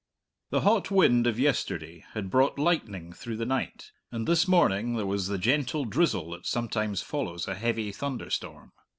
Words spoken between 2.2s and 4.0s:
brought lightning through the night,